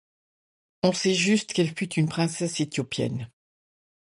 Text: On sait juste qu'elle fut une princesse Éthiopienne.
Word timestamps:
On 0.81 0.93
sait 0.93 1.13
juste 1.13 1.53
qu'elle 1.53 1.77
fut 1.77 1.93
une 1.93 2.09
princesse 2.09 2.59
Éthiopienne. 2.59 3.29